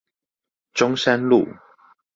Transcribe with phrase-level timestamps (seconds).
[0.73, 1.47] 中山路